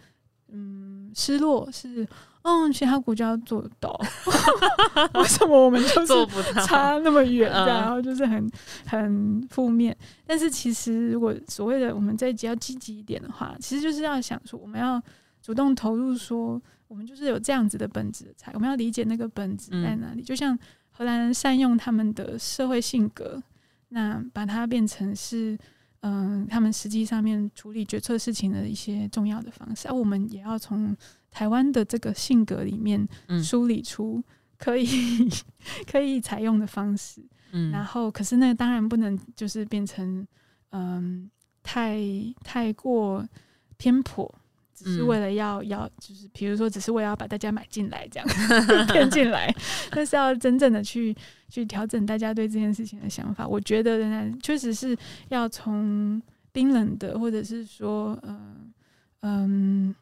[0.49, 2.07] 嗯失落是。
[2.47, 3.99] 嗯，其他国家做得到
[5.19, 7.49] 为什么我们就是差那么远？
[7.49, 8.47] 然后就是很
[8.85, 9.97] 很负面。
[10.27, 15.01] 但是其实，如果所谓的我们这一集要积极一点的话，其实就是要想说，我们要
[15.41, 20.21] 主动投入，说我们就是有这样子的本质的才，我们要理解那个本质在哪里。
[20.21, 20.55] 就像
[20.91, 23.41] 荷兰人善用他们的社会性格，
[23.89, 25.57] 那把它变成是
[26.05, 29.87] 嗯，他们实际上面处理决策事情的一些重要的方式。
[29.87, 30.95] 而我们也要从。
[31.37, 33.05] 台湾的这个性格里面，
[33.43, 34.23] 梳理出
[34.57, 34.87] 可以、
[35.19, 35.29] 嗯、
[35.85, 40.25] 可以采用的方式，嗯，然后可是那当然不能就是变成
[40.69, 41.29] 嗯
[41.61, 41.99] 太
[42.41, 43.27] 太过
[43.75, 44.33] 偏颇，
[44.75, 48.27] 只是为了要、嗯、要就是比如说只是为了要把大家买进来这样
[48.91, 49.51] 骗进来，
[49.89, 51.15] 但是要真正的去
[51.49, 54.95] 去调整大家对这件事情的想法，我觉得仍然确实是
[55.29, 56.21] 要从
[56.51, 58.73] 冰冷的或者是说嗯
[59.21, 59.95] 嗯。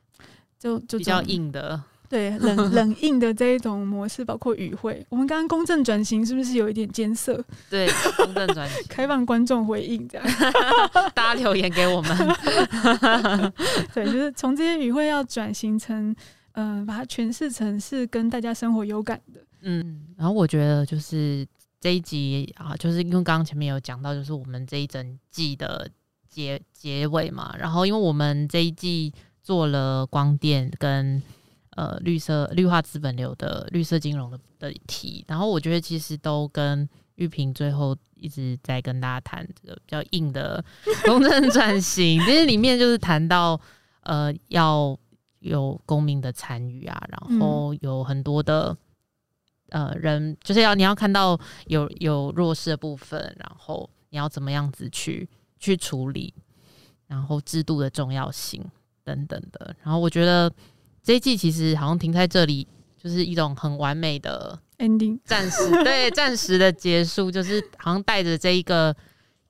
[0.59, 1.84] 就就比较硬的，
[2.14, 5.03] 对 冷冷硬的这一种模式，包括语汇。
[5.09, 7.43] 我们刚刚公正转型是不是有一点艰涩？
[7.72, 10.28] 对，公正转型， 开放观众回应这样，
[11.16, 12.16] 大家留言给我们。
[13.95, 16.16] 对，就是从这些语汇要转型成，
[16.51, 19.41] 嗯、呃，把它诠释成是跟大家生活有感的。
[19.61, 21.43] 嗯，然后我觉得就是
[21.82, 25.89] 这一集啊，就是因为刚刚前面有讲到，就是我们这一整季的
[26.30, 29.11] 结结尾嘛，然后因为我们这一季。
[29.45, 31.22] 做了光电跟
[31.76, 40.63] 呃绿色绿化资本流的绿色金融的的题，然后我觉得其实都跟玉萍最后一直在跟大家谈这个比较硬的
[41.05, 43.59] 公正转型，其实里面就是谈到
[44.01, 44.97] 呃要
[45.39, 48.76] 有公民的参与啊，然后有很多的
[49.69, 55.28] 呃人就是要你要看到有有弱势的部分，然后你要怎么样子去
[55.59, 56.34] 去处理，
[57.07, 58.63] 然后制度的重要性。
[59.05, 60.49] 等等的，然后我觉得
[61.04, 68.93] 这一季其实好像停在这里，就是一种很完美的 ending，暂时对暂时的结束，就是好像带着这一个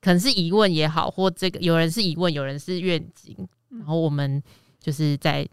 [0.00, 3.36] 可能是疑问也好，或这个有人是疑问，有人是愿景，
[3.70, 4.42] 然后我们
[4.80, 5.48] 就是在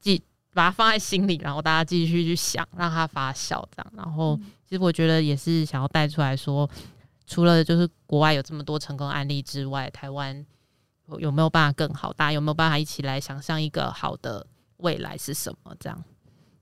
[0.00, 0.20] 继
[0.54, 3.92] 把它放在心里，然后大家继续去想，让它发酵这样。
[3.94, 6.68] 然后其实我觉得也是想要带出来说，
[7.26, 10.44] 除了就是国外有这么多成功案例之外，台湾。
[11.20, 12.12] 有没有办法更好？
[12.12, 14.44] 大家有没有办法一起来想象一个好的
[14.78, 15.74] 未来是什么？
[15.78, 16.04] 这样，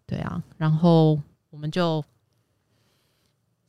[0.06, 0.42] 对啊。
[0.56, 2.04] 然后我们就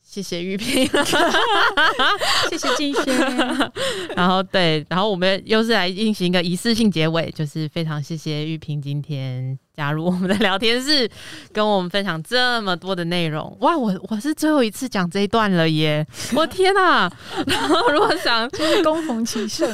[0.00, 0.86] 谢谢玉萍，
[2.50, 3.16] 谢谢静轩。
[4.16, 11.06] 然后对，然后我们又是来进行一个仪式性结尾，就是非常谢谢玉萍今天加入我们的聊天室，
[11.52, 13.54] 跟我们分享这么多的内容。
[13.60, 16.04] 哇，我我是最后一次讲这一段了耶！
[16.34, 17.12] 我天哪！
[17.46, 19.70] 然后如果想就是攻逢其盛，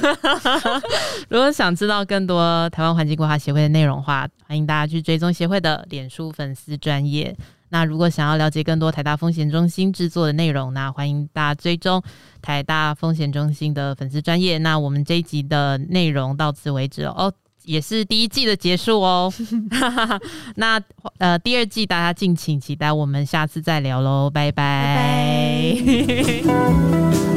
[1.30, 7.36] 如果想知道更多台湾环境规划协会的内容的话，欢迎大家去追踪协会的脸书粉丝专业。
[7.68, 12.02] 那如果想要了解更多台大风险中心制作的内容，那欢迎大家追踪
[12.42, 14.58] 台大风险中心的粉丝专业。
[14.58, 17.32] 那我们这一集的内容到此为止哦。
[17.64, 19.32] 也是第一季的结束哦，
[20.56, 20.80] 那
[21.18, 25.76] 呃第二季大家敬请期待，我们下次再聊喽，拜拜。
[25.84, 27.31] 拜拜